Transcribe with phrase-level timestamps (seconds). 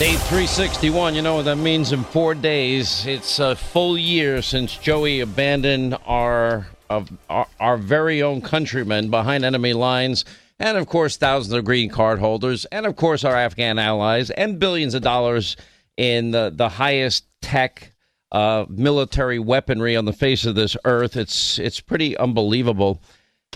[0.00, 3.04] Day 361, you know what that means in four days.
[3.04, 9.44] It's a full year since Joey abandoned our, uh, our, our very own countrymen behind
[9.44, 10.24] enemy lines,
[10.58, 14.58] and of course, thousands of green card holders, and of course, our Afghan allies, and
[14.58, 15.58] billions of dollars
[15.98, 17.92] in the, the highest tech
[18.32, 21.14] uh, military weaponry on the face of this earth.
[21.14, 23.02] It's, it's pretty unbelievable.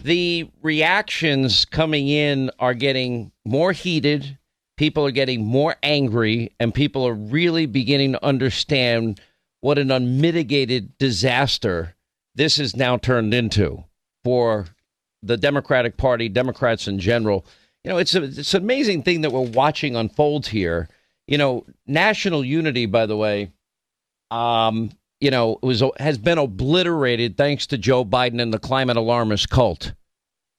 [0.02, 4.36] The reactions coming in are getting more heated
[4.77, 9.21] people are getting more angry and people are really beginning to understand
[9.61, 11.94] what an unmitigated disaster
[12.35, 13.85] this has now turned into
[14.25, 14.66] for
[15.22, 17.46] the Democratic Party, Democrats in general.
[17.85, 20.88] You know, it's, a, it's an amazing thing that we're watching unfold here.
[21.27, 23.52] You know, national unity, by the way,
[24.30, 29.49] um, you know, was has been obliterated thanks to Joe Biden and the climate alarmist
[29.49, 29.93] cult.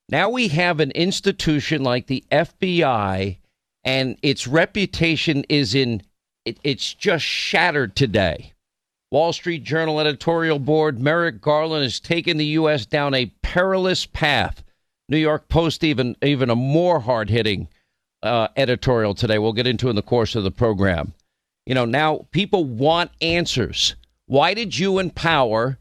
[0.09, 3.37] Now we have an institution like the FBI
[3.85, 6.01] and its reputation is in
[6.43, 8.53] it, it's just shattered today.
[9.11, 12.85] Wall Street Journal editorial board Merrick Garland has taken the U.S.
[12.85, 14.63] down a perilous path.
[15.07, 17.67] New York Post even even a more hard hitting
[18.23, 19.37] uh, editorial today.
[19.37, 21.13] We'll get into in the course of the program.
[21.65, 23.95] You know, now people want answers.
[24.25, 25.77] Why did you empower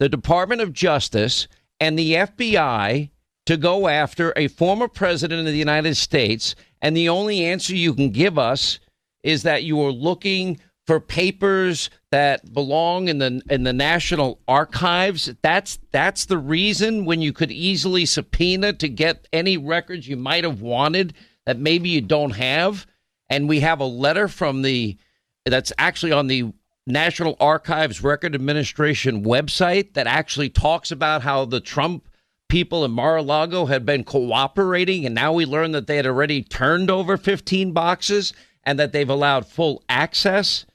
[0.00, 1.46] the Department of Justice
[1.80, 3.10] and the FBI
[3.46, 7.94] to go after a former president of the United States and the only answer you
[7.94, 8.78] can give us
[9.22, 15.34] is that you are looking for papers that belong in the in the National Archives.
[15.42, 20.44] That's that's the reason when you could easily subpoena to get any records you might
[20.44, 22.86] have wanted that maybe you don't have.
[23.28, 24.96] And we have a letter from the
[25.44, 26.52] that's actually on the
[26.86, 32.08] National Archives Record Administration website that actually talks about how the Trump
[32.48, 36.90] people in Mar-a-Lago had been cooperating, and now we learned that they had already turned
[36.90, 38.32] over 15 boxes
[38.64, 40.66] and that they've allowed full access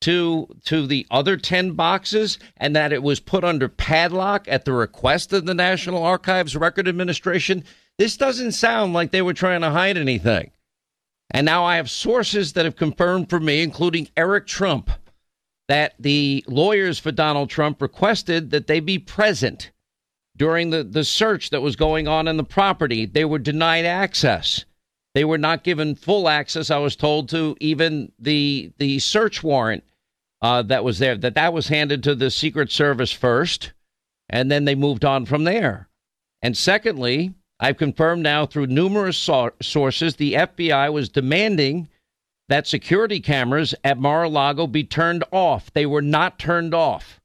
[0.00, 4.72] to to the other 10 boxes and that it was put under padlock at the
[4.72, 7.64] request of the National Archives Record Administration.
[7.96, 10.50] This doesn't sound like they were trying to hide anything.
[11.30, 14.90] And now I have sources that have confirmed for me, including Eric Trump,
[15.68, 19.70] that the lawyers for Donald Trump requested that they be present
[20.36, 23.06] during the, the search that was going on in the property.
[23.06, 24.64] They were denied access.
[25.14, 29.84] They were not given full access, I was told, to even the the search warrant
[30.42, 31.16] uh, that was there.
[31.16, 33.72] That that was handed to the Secret Service first,
[34.28, 35.88] and then they moved on from there.
[36.42, 41.88] And secondly, I've confirmed now through numerous so- sources the FBI was demanding
[42.48, 45.72] that security cameras at Mar-a-Lago be turned off.
[45.72, 47.20] They were not turned off.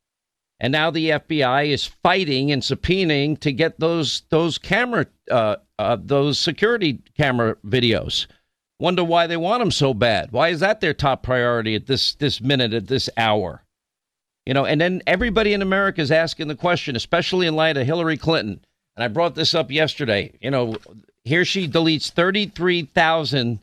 [0.59, 5.97] And now the FBI is fighting and subpoenaing to get those those camera uh, uh,
[5.99, 8.27] those security camera videos.
[8.79, 10.31] Wonder why they want them so bad.
[10.31, 13.63] Why is that their top priority at this this minute at this hour?
[14.45, 17.85] You know, and then everybody in America is asking the question, especially in light of
[17.85, 18.61] Hillary Clinton.
[18.95, 20.33] And I brought this up yesterday.
[20.41, 20.77] You know,
[21.23, 23.59] here she deletes 33,000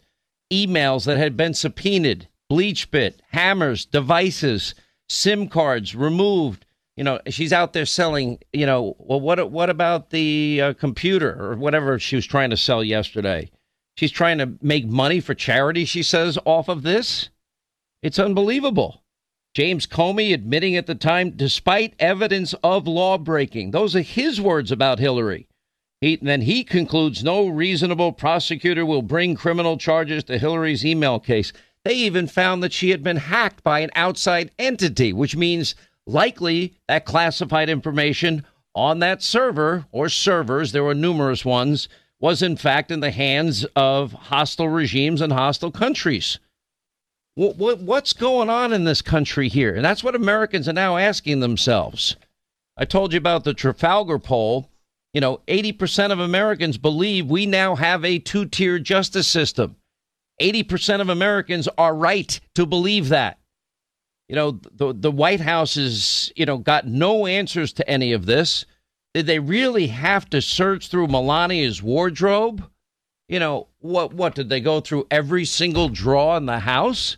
[0.52, 4.74] emails that had been subpoenaed, BleachBit, hammers, devices,
[5.08, 6.65] SIM cards removed,
[6.96, 11.36] you know, she's out there selling, you know, well, what what about the uh, computer
[11.38, 13.50] or whatever she was trying to sell yesterday?
[13.96, 17.30] She's trying to make money for charity, she says, off of this.
[18.02, 19.02] It's unbelievable.
[19.54, 24.70] James Comey admitting at the time, despite evidence of law breaking, those are his words
[24.70, 25.48] about Hillary.
[26.02, 31.54] He, then he concludes no reasonable prosecutor will bring criminal charges to Hillary's email case.
[31.84, 35.74] They even found that she had been hacked by an outside entity, which means
[36.06, 38.44] likely that classified information
[38.74, 41.88] on that server or servers, there were numerous ones,
[42.20, 46.38] was in fact in the hands of hostile regimes and hostile countries.
[47.34, 49.74] What, what, what's going on in this country here?
[49.74, 52.16] And that's what Americans are now asking themselves.
[52.76, 54.70] I told you about the Trafalgar poll.
[55.12, 59.76] You know, 80% of Americans believe we now have a two tier justice system.
[60.40, 63.38] 80% of Americans are right to believe that
[64.28, 68.26] you know, the the White House has, you know, got no answers to any of
[68.26, 68.64] this.
[69.14, 72.68] Did they really have to search through Melania's wardrobe?
[73.28, 77.16] You know, what what did they go through every single drawer in the house?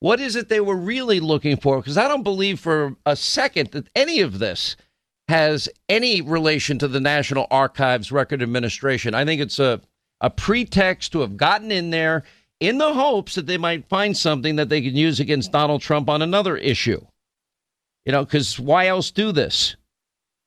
[0.00, 1.78] What is it they were really looking for?
[1.78, 4.76] Because I don't believe for a second that any of this
[5.28, 9.14] has any relation to the National Archives Record Administration.
[9.14, 9.80] I think it's a
[10.20, 12.22] a pretext to have gotten in there
[12.62, 16.08] in the hopes that they might find something that they can use against Donald Trump
[16.08, 17.04] on another issue.
[18.06, 19.74] You know, because why else do this?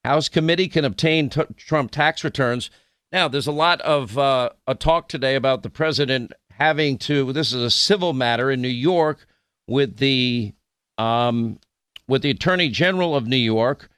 [0.05, 2.69] House committee can obtain t- Trump tax returns.
[3.11, 7.33] Now, there's a lot of uh, a talk today about the president having to.
[7.33, 9.27] This is a civil matter in New York
[9.67, 10.53] with the
[10.97, 11.59] um,
[12.07, 13.89] with the Attorney General of New York,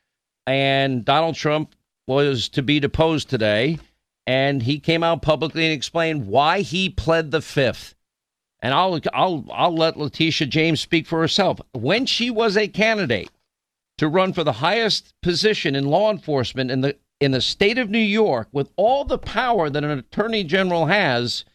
[0.48, 1.76] and Donald Trump
[2.08, 3.78] was to be deposed today,
[4.26, 7.94] and he came out publicly and explained why he pled the fifth.
[8.62, 11.60] And I'll I'll I'll let Letitia James speak for herself.
[11.74, 13.30] When she was a candidate
[13.98, 17.90] to run for the highest position in law enforcement in the in the state of
[17.90, 21.46] New York with all the power that an attorney general has,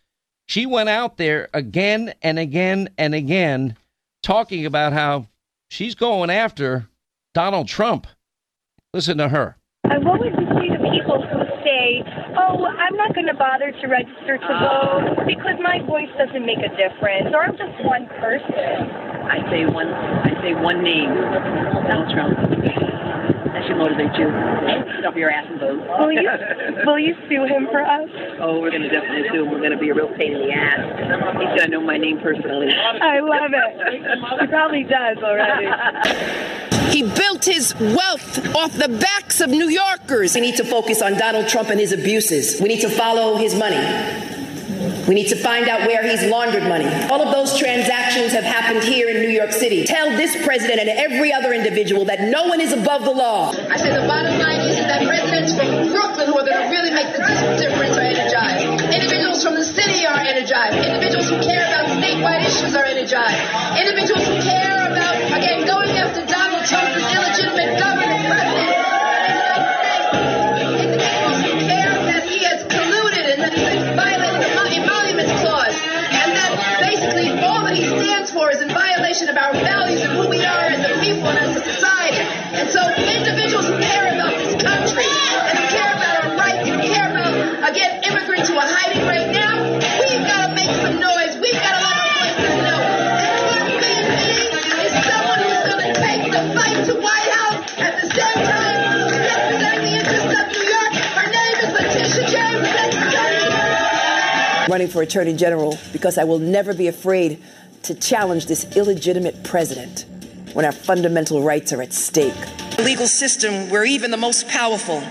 [0.46, 3.76] she went out there again and again and again
[4.22, 5.26] talking about how
[5.70, 6.88] she's going after
[7.34, 8.06] Donald Trump.
[8.92, 9.56] Listen to her.
[9.84, 12.02] What would you say to people who say,
[12.36, 15.56] oh, I'm not going to bother to register to vote because
[16.18, 18.54] doesn't make a difference, or I'm just one person?
[18.54, 19.88] I say one.
[19.88, 21.14] I say one name,
[21.88, 22.36] Donald Trump.
[23.52, 24.26] That should motivate you.
[24.26, 25.84] Get off your ass and vote.
[25.98, 26.28] Will you,
[26.86, 28.08] will you sue him for us?
[28.40, 29.50] Oh, we're going to definitely sue him.
[29.50, 30.80] We're going to be a real pain in the ass.
[31.38, 32.72] He's to know my name personally.
[32.72, 34.40] I love it.
[34.40, 35.66] He probably does already.
[36.92, 40.34] He built his wealth off the backs of New Yorkers.
[40.34, 42.60] We need to focus on Donald Trump and his abuses.
[42.60, 43.76] We need to follow his money.
[45.08, 46.86] We need to find out where he's laundered money.
[47.10, 49.84] All of those transactions have happened here in New York City.
[49.84, 53.50] Tell this president and every other individual that no one is above the law.
[53.50, 56.90] I say the bottom line is, that presidents from Brooklyn who are going to really
[56.90, 57.22] make the
[57.58, 58.82] difference are energized.
[58.94, 60.76] Individuals from the city are energized.
[60.86, 63.78] Individuals who care about statewide issues are energized.
[63.78, 64.71] Individuals who care
[104.72, 107.42] Running for attorney general because I will never be afraid
[107.82, 110.06] to challenge this illegitimate president
[110.54, 112.32] when our fundamental rights are at stake.
[112.78, 115.02] A legal system where even the most powerful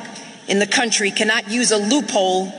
[0.48, 2.52] in the country cannot use a loophole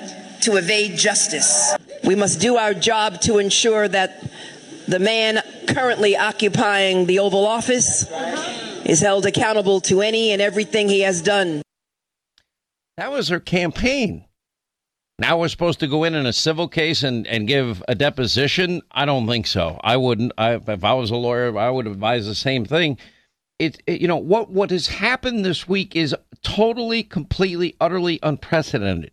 [0.43, 1.75] to evade justice.
[2.05, 4.23] We must do our job to ensure that
[4.87, 8.09] the man currently occupying the Oval Office
[8.85, 11.63] is held accountable to any and everything he has done.
[12.97, 14.25] That was her campaign.
[15.19, 18.83] Now we're supposed to go in in a civil case and, and give a deposition?
[18.91, 19.79] I don't think so.
[19.85, 20.33] I wouldn't.
[20.39, 22.99] I, if I was a lawyer, I would advise the same thing.
[23.59, 29.13] It, it, you know what what has happened this week is totally, completely, utterly unprecedented.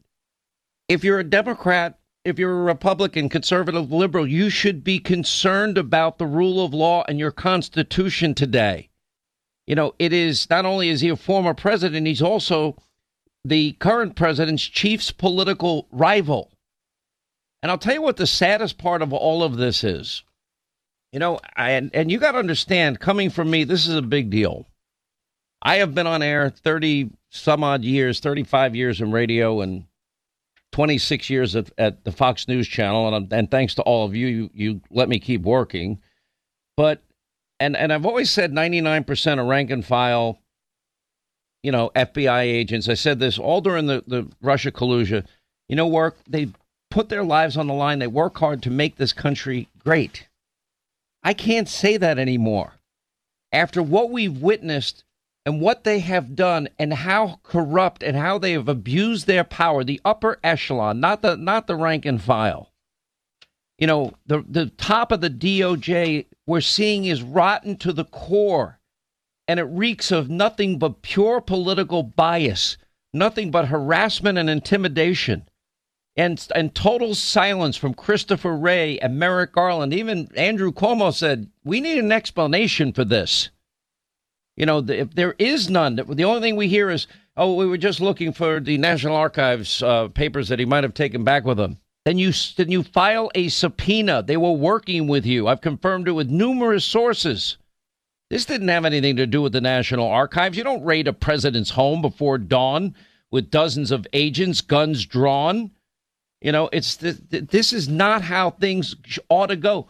[0.88, 6.18] If you're a Democrat, if you're a Republican, conservative, liberal, you should be concerned about
[6.18, 8.90] the rule of law and your Constitution today.
[9.68, 12.76] You know, it is not only is he a former president, he's also
[13.46, 16.52] the current president's chief's political rival.
[17.62, 20.24] And I'll tell you what the saddest part of all of this is.
[21.12, 24.02] You know, I, and, and you got to understand, coming from me, this is a
[24.02, 24.68] big deal.
[25.62, 29.86] I have been on air 30 some odd years, 35 years in radio, and
[30.72, 33.14] 26 years at, at the Fox News Channel.
[33.14, 36.00] And, and thanks to all of you, you, you let me keep working.
[36.78, 37.02] But,
[37.60, 40.40] and, and I've always said 99% of rank and file
[41.64, 42.88] you know, FBI agents.
[42.88, 45.28] I said this all during the, the Russia collusion.
[45.68, 46.50] You know, work, they
[46.90, 48.00] put their lives on the line.
[48.00, 50.28] They work hard to make this country great.
[51.24, 52.74] I can't say that anymore.
[53.52, 55.04] After what we've witnessed
[55.46, 59.84] and what they have done and how corrupt and how they have abused their power,
[59.84, 62.72] the upper echelon, not the not the rank and file.
[63.78, 68.79] You know, the the top of the DOJ we're seeing is rotten to the core
[69.50, 72.78] and it reeks of nothing but pure political bias,
[73.12, 75.50] nothing but harassment and intimidation,
[76.16, 79.92] and and total silence from Christopher Wray and Merrick Garland.
[79.92, 83.50] Even Andrew Cuomo said we need an explanation for this.
[84.56, 87.78] You know, if there is none, the only thing we hear is, "Oh, we were
[87.78, 91.60] just looking for the National Archives uh, papers that he might have taken back with
[91.60, 94.22] him." Then you then you file a subpoena.
[94.22, 95.48] They were working with you.
[95.48, 97.58] I've confirmed it with numerous sources.
[98.30, 100.56] This didn't have anything to do with the National Archives.
[100.56, 102.96] You don't raid a president's home before dawn
[103.32, 105.72] with dozens of agents, guns drawn.
[106.42, 108.96] You know, it's this is not how things
[109.30, 109.88] ought to go.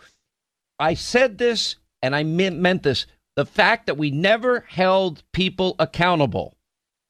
[0.79, 3.05] I said this and I meant this.
[3.36, 6.55] The fact that we never held people accountable,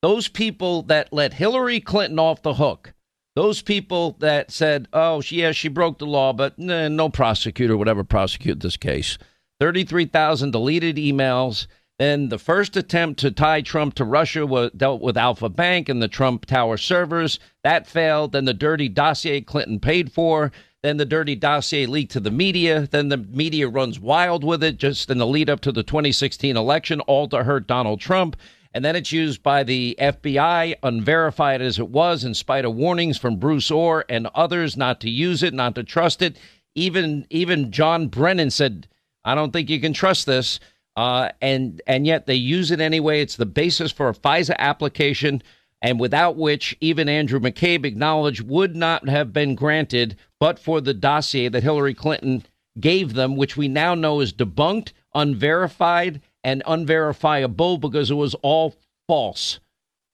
[0.01, 2.93] those people that let Hillary Clinton off the hook,
[3.39, 7.77] Those people that said, oh, she, yeah, she broke the law, but nah, no prosecutor
[7.77, 9.17] would ever prosecute this case.
[9.59, 11.67] 33,000 deleted emails.
[11.97, 16.01] Then the first attempt to tie Trump to Russia was dealt with Alfa Bank and
[16.01, 17.39] the Trump Tower servers.
[17.65, 18.31] That failed.
[18.31, 20.53] Then the dirty dossier Clinton paid for.
[20.81, 22.87] Then the dirty dossier leaked to the media.
[22.89, 26.55] Then the media runs wild with it just in the lead up to the 2016
[26.55, 28.37] election, all to hurt Donald Trump.
[28.73, 33.17] And then it's used by the FBI, unverified as it was, in spite of warnings
[33.17, 36.37] from Bruce Ohr and others not to use it, not to trust it.
[36.75, 38.87] Even even John Brennan said,
[39.31, 40.59] "I don't think you can trust this."
[40.95, 43.21] Uh, and and yet they use it anyway.
[43.21, 45.41] It's the basis for a FISA application,
[45.81, 50.93] and without which even Andrew McCabe acknowledged would not have been granted, but for the
[50.93, 52.43] dossier that Hillary Clinton
[52.79, 58.75] gave them, which we now know is debunked, unverified, and unverifiable because it was all
[59.07, 59.59] false.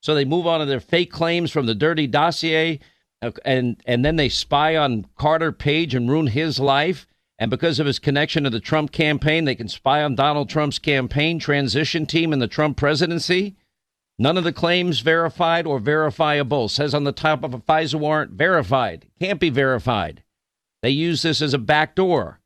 [0.01, 2.79] So they move on to their fake claims from the dirty dossier,
[3.21, 7.07] uh, and and then they spy on Carter Page and ruin his life.
[7.37, 10.79] And because of his connection to the Trump campaign, they can spy on Donald Trump's
[10.79, 13.55] campaign transition team in the Trump presidency.
[14.17, 16.69] None of the claims verified or verifiable.
[16.69, 19.07] Says on the top of a FISA warrant, verified.
[19.19, 20.23] Can't be verified.
[20.81, 22.39] They use this as a backdoor.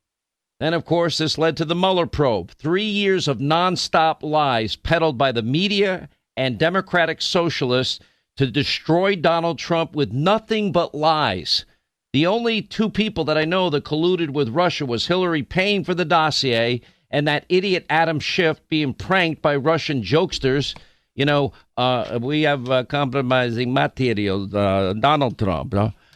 [0.58, 2.50] Then, of course, this led to the Mueller probe.
[2.50, 8.00] Three years of nonstop lies peddled by the media and Democratic socialists
[8.36, 11.64] to destroy Donald Trump with nothing but lies.
[12.12, 15.94] The only two people that I know that colluded with Russia was Hillary paying for
[15.94, 20.76] the dossier and that idiot Adam Schiff being pranked by Russian jokesters.
[21.14, 25.74] You know, uh, we have uh, compromising material, uh, Donald Trump.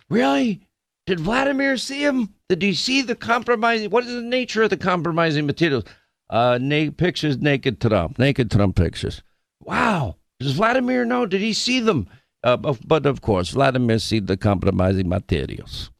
[0.08, 0.62] Really?
[1.06, 2.34] Did Vladimir see him?
[2.48, 3.90] Did he see the compromising?
[3.90, 5.84] What is the nature of the compromising materials?
[6.30, 9.22] Uh, na- pictures, naked Trump, naked Trump pictures.
[9.60, 10.16] Wow.
[10.40, 11.26] Does Vladimir know?
[11.26, 12.08] Did he see them?
[12.44, 15.90] Uh, but of course, Vladimir see the compromising materials.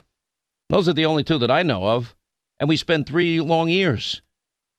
[0.69, 2.15] Those are the only two that I know of.
[2.61, 4.23] And we spent three long years.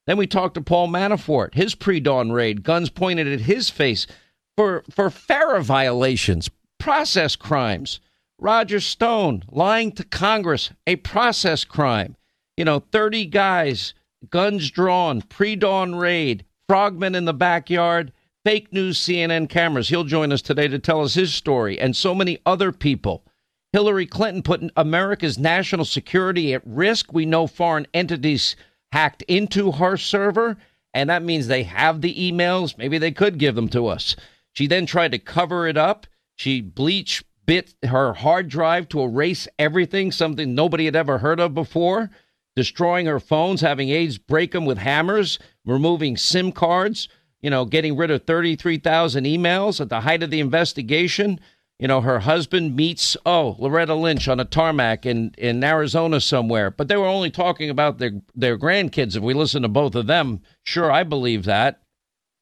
[0.07, 4.07] Then we talked to Paul Manafort, his pre dawn raid, guns pointed at his face
[4.55, 7.99] for, for FARA violations, process crimes.
[8.39, 12.15] Roger Stone lying to Congress, a process crime.
[12.57, 13.93] You know, 30 guys,
[14.29, 18.11] guns drawn, pre dawn raid, frogmen in the backyard,
[18.45, 19.89] fake news CNN cameras.
[19.89, 23.25] He'll join us today to tell us his story and so many other people.
[23.73, 27.11] Hillary Clinton put America's national security at risk.
[27.11, 28.55] We know foreign entities
[28.91, 30.57] hacked into her server,
[30.93, 32.77] and that means they have the emails.
[32.77, 34.15] Maybe they could give them to us.
[34.53, 36.05] She then tried to cover it up.
[36.35, 41.55] She bleached bit her hard drive to erase everything, something nobody had ever heard of
[41.55, 42.11] before,
[42.55, 47.09] destroying her phones, having aides break them with hammers, removing SIM cards,
[47.45, 51.39] you know, getting rid of 33,000 emails at the height of the investigation.
[51.77, 56.71] You know, her husband meets, oh, Loretta Lynch on a tarmac in, in Arizona somewhere.
[56.71, 59.15] But they were only talking about their, their grandkids.
[59.15, 61.83] If we listen to both of them, sure, I believe that.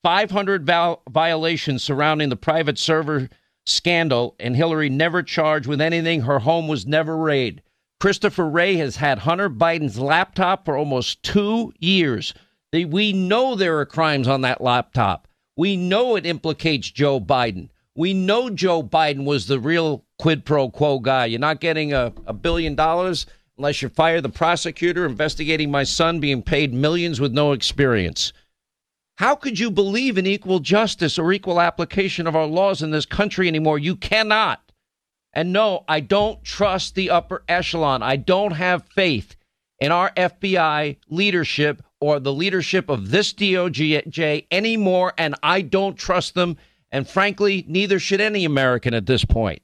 [0.03, 3.27] 500 val- violations surrounding the private server
[3.65, 6.21] scandal, and Hillary never charged with anything.
[6.21, 7.61] Her home was never raided.
[7.99, 12.33] Christopher Wray has had Hunter Biden's laptop for almost two years.
[12.73, 15.27] We know there are crimes on that laptop.
[15.55, 17.69] We know it implicates Joe Biden.
[17.95, 21.25] We know Joe Biden was the real quid pro quo guy.
[21.25, 23.27] You're not getting a, a billion dollars
[23.57, 28.33] unless you fire the prosecutor investigating my son being paid millions with no experience.
[29.17, 33.05] How could you believe in equal justice or equal application of our laws in this
[33.05, 33.77] country anymore?
[33.77, 34.71] You cannot.
[35.33, 38.01] And no, I don't trust the upper echelon.
[38.01, 39.35] I don't have faith
[39.79, 46.33] in our FBI leadership or the leadership of this DOJ anymore, and I don't trust
[46.35, 46.57] them.
[46.91, 49.61] And frankly, neither should any American at this point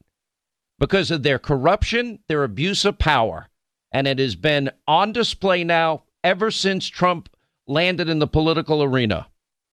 [0.80, 3.50] because of their corruption, their abuse of power.
[3.92, 7.28] And it has been on display now ever since Trump
[7.68, 9.28] landed in the political arena.